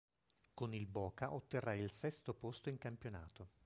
Con 0.55 0.73
il 0.73 0.87
Boca 0.87 1.31
otterrà 1.31 1.75
il 1.75 1.91
sesto 1.91 2.33
posto 2.33 2.69
in 2.69 2.79
campionato. 2.79 3.49